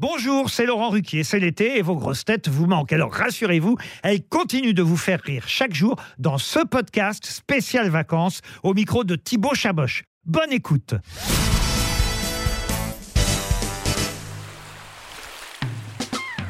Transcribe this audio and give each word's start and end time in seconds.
Bonjour, 0.00 0.48
c'est 0.48 0.64
Laurent 0.64 0.90
Ruquier, 0.90 1.24
c'est 1.24 1.40
l'été 1.40 1.76
et 1.76 1.82
vos 1.82 1.96
grosses 1.96 2.24
têtes 2.24 2.46
vous 2.46 2.66
manquent. 2.66 2.92
Alors 2.92 3.12
rassurez-vous, 3.12 3.76
elles 4.04 4.24
continuent 4.24 4.72
de 4.72 4.82
vous 4.82 4.96
faire 4.96 5.20
rire 5.20 5.42
chaque 5.48 5.74
jour 5.74 5.96
dans 6.20 6.38
ce 6.38 6.60
podcast 6.60 7.26
spécial 7.26 7.88
vacances 7.88 8.40
au 8.62 8.74
micro 8.74 9.02
de 9.02 9.16
Thibaut 9.16 9.56
Chaboch. 9.56 10.04
Bonne 10.24 10.52
écoute. 10.52 10.94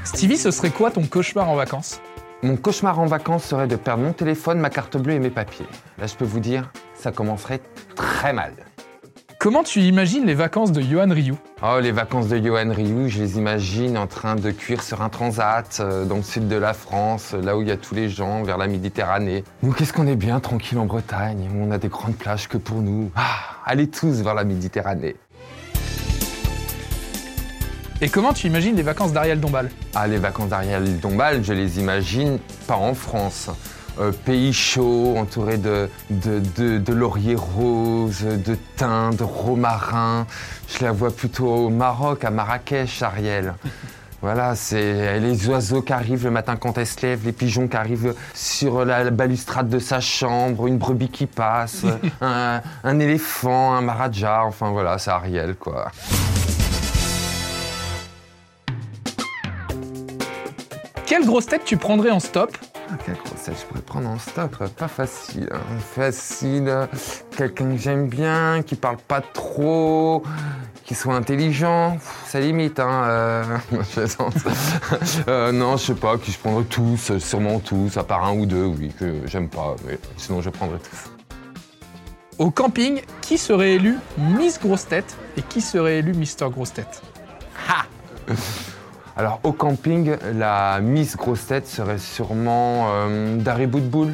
Stevie, 0.05 0.37
ce 0.37 0.51
serait 0.51 0.69
quoi 0.69 0.91
ton 0.91 1.07
cauchemar 1.07 1.49
en 1.49 1.57
vacances? 1.57 2.03
Mon 2.43 2.59
cauchemar 2.59 3.01
en 3.01 3.07
vacances 3.07 3.45
serait 3.45 3.67
de 3.67 3.77
perdre 3.77 4.03
mon 4.03 4.12
téléphone, 4.12 4.59
ma 4.61 4.69
carte 4.69 4.99
bleue 4.99 5.15
et 5.15 5.21
mes 5.21 5.30
papiers. 5.30 5.67
Là, 5.96 6.07
je 6.07 6.15
peux 6.17 6.27
vous 6.27 6.41
dire, 6.41 6.71
ça 6.93 7.12
commencerait 7.12 7.62
très 7.96 8.35
mal. 8.35 8.53
Comment 9.41 9.62
tu 9.62 9.79
imagines 9.82 10.27
les 10.27 10.34
vacances 10.34 10.73
de 10.73 10.80
Johan 10.80 11.11
Ryu? 11.11 11.34
Oh, 11.62 11.79
les 11.80 11.93
vacances 11.93 12.27
de 12.27 12.45
Johan 12.45 12.73
Ryu, 12.75 13.09
je 13.09 13.20
les 13.20 13.38
imagine 13.38 13.96
en 13.96 14.09
train 14.09 14.34
de 14.34 14.50
cuire 14.50 14.82
sur 14.82 15.01
un 15.01 15.10
transat 15.10 15.79
euh, 15.79 16.05
dans 16.05 16.16
le 16.16 16.23
sud 16.23 16.48
de 16.48 16.56
la 16.56 16.74
France, 16.74 17.34
là 17.34 17.56
où 17.56 17.62
il 17.62 17.69
y 17.69 17.70
a 17.70 17.77
tous 17.77 17.95
les 17.95 18.09
gens, 18.09 18.43
vers 18.43 18.59
la 18.59 18.66
Méditerranée. 18.66 19.45
Nous, 19.62 19.70
qu'est-ce 19.70 19.93
qu'on 19.93 20.09
est 20.09 20.16
bien 20.16 20.41
tranquille 20.41 20.77
en 20.79 20.87
Bretagne, 20.87 21.48
où 21.55 21.62
on 21.62 21.70
a 21.70 21.79
des 21.79 21.87
grandes 21.87 22.16
plages 22.16 22.48
que 22.48 22.59
pour 22.59 22.82
nous. 22.82 23.12
Ah, 23.15 23.60
allez 23.65 23.87
tous 23.87 24.23
vers 24.23 24.34
la 24.34 24.43
Méditerranée. 24.43 25.15
Et 28.01 28.09
comment 28.09 28.32
tu 28.32 28.48
imagines 28.48 28.74
les 28.74 28.82
vacances 28.82 29.12
d'Ariel 29.12 29.38
Dombal? 29.38 29.70
Ah, 29.95 30.09
les 30.09 30.18
vacances 30.18 30.48
d'Ariel 30.48 30.98
Dombal, 30.98 31.45
je 31.45 31.52
les 31.52 31.79
imagine 31.79 32.41
pas 32.66 32.77
en 32.77 32.93
France. 32.93 33.51
Euh, 34.01 34.12
pays 34.12 34.52
chaud, 34.52 35.16
entouré 35.16 35.59
de, 35.59 35.91
de, 36.11 36.41
de, 36.57 36.79
de 36.79 36.93
lauriers 36.93 37.34
roses, 37.34 38.23
de 38.23 38.57
thym, 38.77 39.12
de 39.15 39.24
romarin. 39.24 40.24
Je 40.69 40.84
la 40.84 40.93
vois 40.93 41.11
plutôt 41.11 41.48
au 41.48 41.69
Maroc, 41.69 42.24
à 42.24 42.30
Marrakech, 42.30 43.02
Ariel. 43.02 43.55
Voilà, 44.21 44.57
c'est 44.57 45.21
les 45.21 45.48
oiseaux 45.48 45.80
qui 45.80 45.93
arrivent 45.93 46.24
le 46.24 46.33
matin 46.33 46.57
quand 46.57 46.77
elle 46.77 46.88
se 46.88 47.07
lève, 47.07 47.24
les 47.24 47.30
pigeons 47.30 47.69
qui 47.69 47.76
arrivent 47.76 48.16
sur 48.35 48.85
la 48.85 49.09
balustrade 49.10 49.69
de 49.69 49.79
sa 49.79 50.01
chambre, 50.01 50.66
une 50.66 50.76
brebis 50.76 51.09
qui 51.09 51.26
passe, 51.26 51.85
un, 52.21 52.60
un 52.82 52.99
éléphant, 52.99 53.74
un 53.74 53.80
maharaja, 53.80 54.43
enfin 54.43 54.73
voilà, 54.73 54.99
c'est 54.99 55.13
Ariel 55.13 55.54
quoi. 55.54 55.93
Quelle 61.07 61.24
grosse 61.24 61.46
tête 61.46 61.63
tu 61.65 61.76
prendrais 61.76 62.10
en 62.10 62.19
stop? 62.19 62.51
Quelle 63.05 63.17
grossesse 63.17 63.61
je 63.61 63.67
pourrais 63.67 63.81
prendre 63.83 64.09
en 64.09 64.19
stop 64.19 64.56
Pas 64.77 64.89
facile. 64.89 65.49
hein. 65.53 65.59
Facile. 65.94 66.89
Quelqu'un 67.37 67.72
que 67.72 67.77
j'aime 67.77 68.09
bien, 68.09 68.62
qui 68.62 68.77
parle 68.77 68.97
pas 68.97 69.21
trop, 69.21 70.22
qui 70.84 70.94
soit 70.94 71.15
intelligent. 71.15 71.93
Pff, 71.93 72.25
Ça 72.27 72.41
limite, 72.41 72.78
hein. 72.81 73.05
euh. 73.05 73.44
Euh, 75.28 75.53
non, 75.53 75.77
je 75.77 75.87
sais 75.87 75.94
pas, 75.94 76.16
qui 76.19 76.33
je 76.33 76.39
prendrais 76.39 76.65
tous, 76.65 77.11
euh, 77.11 77.19
sûrement 77.19 77.59
tous, 77.61 77.97
à 77.97 78.05
part 78.05 78.25
un 78.25 78.33
ou 78.34 78.47
deux, 78.47 78.65
oui, 78.65 78.91
que 78.99 79.27
j'aime 79.27 79.49
pas, 79.49 79.77
mais 79.87 79.99
sinon 80.16 80.41
je 80.41 80.50
prendrais 80.50 80.78
tous. 80.78 81.11
Au 82.39 82.50
camping, 82.50 83.03
qui 83.21 83.37
serait 83.37 83.72
élu 83.72 83.97
Miss 84.16 84.59
Grosse 84.61 84.87
Tête 84.87 85.16
et 85.37 85.43
qui 85.43 85.61
serait 85.61 85.99
élu 85.99 86.15
Mister 86.15 86.47
Grosse 86.50 86.72
Tête? 86.72 87.03
Alors 89.19 89.41
au 89.43 89.50
camping, 89.50 90.15
la 90.37 90.78
Miss 90.81 91.16
Grosse 91.16 91.44
Tête 91.47 91.66
serait 91.66 91.99
sûrement 91.99 92.87
euh, 92.93 93.37
Dari 93.37 93.66
Boudboul. 93.66 94.12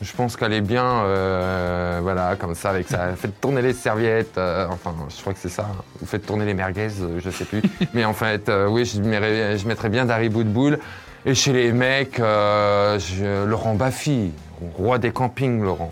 Je 0.00 0.12
pense 0.12 0.36
qu'elle 0.36 0.52
est 0.52 0.60
bien, 0.60 0.84
euh, 0.84 1.98
voilà, 2.00 2.36
comme 2.36 2.54
ça, 2.54 2.70
avec 2.70 2.88
ça. 2.88 3.08
Faites 3.16 3.40
tourner 3.40 3.62
les 3.62 3.72
serviettes, 3.72 4.38
euh, 4.38 4.68
enfin, 4.70 4.94
je 5.08 5.20
crois 5.20 5.32
que 5.32 5.40
c'est 5.40 5.48
ça. 5.48 5.66
Vous 5.98 6.06
faites 6.06 6.24
tourner 6.24 6.44
les 6.44 6.54
merguez, 6.54 6.88
euh, 7.00 7.18
je 7.18 7.30
sais 7.30 7.44
plus. 7.44 7.62
Mais 7.94 8.04
en 8.04 8.12
fait, 8.12 8.48
oui, 8.68 8.84
je 8.84 9.00
mettrais, 9.00 9.58
je 9.58 9.66
mettrais 9.66 9.88
bien 9.88 10.04
Dari 10.04 10.28
Boudboul. 10.28 10.78
Et 11.26 11.34
chez 11.34 11.52
les 11.52 11.72
mecs, 11.72 12.18
je- 12.18 13.44
Laurent 13.46 13.74
Baffy, 13.74 14.30
roi 14.76 14.98
des 14.98 15.10
campings, 15.10 15.62
Laurent. 15.62 15.90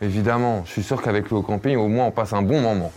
Évidemment, 0.00 0.62
je 0.64 0.70
suis 0.70 0.82
sûr 0.84 1.02
qu'avec 1.02 1.28
lui 1.28 1.34
au 1.34 1.42
camping, 1.42 1.76
au 1.76 1.88
moins, 1.88 2.06
on 2.06 2.10
passe 2.12 2.34
un 2.34 2.42
bon 2.42 2.60
moment. 2.60 2.92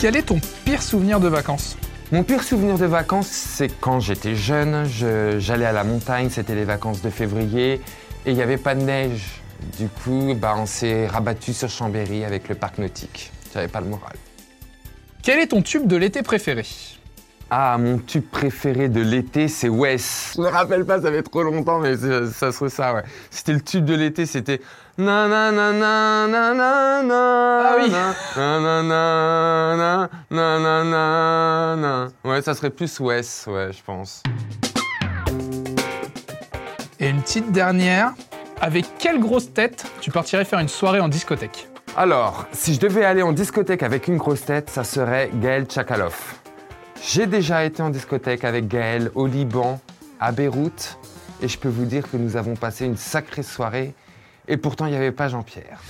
Quel 0.00 0.16
est 0.16 0.22
ton 0.22 0.38
pire 0.64 0.82
souvenir 0.82 1.20
de 1.20 1.28
vacances? 1.28 1.76
Mon 2.12 2.22
pire 2.22 2.42
souvenir 2.44 2.78
de 2.78 2.86
vacances, 2.86 3.26
c'est 3.28 3.68
quand 3.80 3.98
j'étais 3.98 4.36
jeune, 4.36 4.84
je- 4.88 5.38
j'allais 5.40 5.66
à 5.66 5.72
la 5.72 5.82
montagne, 5.82 6.30
c'était 6.30 6.54
les 6.54 6.64
vacances 6.64 7.02
de 7.02 7.10
février, 7.10 7.80
et 8.24 8.30
il 8.30 8.34
n'y 8.34 8.42
avait 8.42 8.58
pas 8.58 8.74
de 8.76 8.82
neige. 8.82 9.42
Du 9.76 9.88
coup, 9.88 10.34
bah, 10.36 10.54
on 10.56 10.66
s'est 10.66 11.06
rabattu 11.08 11.52
sur 11.52 11.68
Chambéry 11.68 12.24
avec 12.24 12.48
le 12.48 12.54
parc 12.54 12.78
nautique. 12.78 13.32
J'avais 13.52 13.68
pas 13.68 13.80
le 13.80 13.86
moral. 13.88 14.14
Quel 15.22 15.40
est 15.40 15.48
ton 15.48 15.62
tube 15.62 15.86
de 15.88 15.96
l'été 15.96 16.22
préféré? 16.22 16.64
Ah, 17.48 17.76
mon 17.78 17.98
tube 17.98 18.24
préféré 18.24 18.88
de 18.88 19.00
l'été, 19.00 19.46
c'est 19.46 19.68
Wes. 19.68 20.32
Je 20.34 20.40
me 20.40 20.48
rappelle 20.48 20.84
pas, 20.84 21.00
ça 21.00 21.12
fait 21.12 21.22
trop 21.22 21.44
longtemps, 21.44 21.78
mais 21.78 21.96
ça 21.96 22.50
serait 22.50 22.70
ça, 22.70 22.92
ouais. 22.92 23.04
C'était 23.30 23.52
le 23.52 23.60
tube 23.60 23.84
de 23.84 23.94
l'été, 23.94 24.26
c'était. 24.26 24.60
Na 24.98 25.28
na 25.28 25.52
na 25.52 25.72
na 25.72 26.26
na 26.26 26.54
na 26.54 27.02
na. 27.02 27.60
Ah 27.62 27.76
oui. 27.78 27.90
Na 27.90 28.60
na 28.60 28.82
na 28.82 29.76
na 29.76 30.08
na 30.30 30.58
na 30.58 30.84
na 30.84 31.76
na. 31.76 32.08
Ouais, 32.24 32.42
ça 32.42 32.54
serait 32.54 32.70
plus 32.70 32.98
Wes, 32.98 33.46
ouais, 33.46 33.70
je 33.72 33.82
pense. 33.84 34.24
Et 36.98 37.10
une 37.10 37.20
petite 37.20 37.52
dernière, 37.52 38.12
avec 38.60 38.86
quelle 38.98 39.20
grosse 39.20 39.52
tête 39.52 39.84
tu 40.00 40.10
partirais 40.10 40.46
faire 40.46 40.58
une 40.58 40.68
soirée 40.68 41.00
en 41.00 41.08
discothèque 41.08 41.68
Alors, 41.96 42.46
si 42.52 42.74
je 42.74 42.80
devais 42.80 43.04
aller 43.04 43.22
en 43.22 43.32
discothèque 43.32 43.84
avec 43.84 44.08
une 44.08 44.16
grosse 44.16 44.44
tête, 44.46 44.68
ça 44.70 44.82
serait 44.82 45.30
Gaël 45.34 45.66
Tchakaloff. 45.66 46.40
J'ai 47.02 47.26
déjà 47.26 47.64
été 47.64 47.82
en 47.82 47.90
discothèque 47.90 48.44
avec 48.44 48.68
Gaël 48.68 49.10
au 49.14 49.26
Liban, 49.26 49.80
à 50.20 50.32
Beyrouth, 50.32 50.98
et 51.42 51.48
je 51.48 51.58
peux 51.58 51.68
vous 51.68 51.84
dire 51.84 52.10
que 52.10 52.16
nous 52.16 52.36
avons 52.36 52.56
passé 52.56 52.84
une 52.84 52.96
sacrée 52.96 53.42
soirée, 53.42 53.94
et 54.48 54.56
pourtant 54.56 54.86
il 54.86 54.90
n'y 54.90 54.96
avait 54.96 55.12
pas 55.12 55.28
Jean-Pierre. 55.28 55.80